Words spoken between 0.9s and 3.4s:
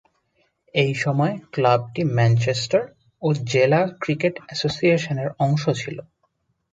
সময়ে ক্লাবটি ম্যানচেস্টার ও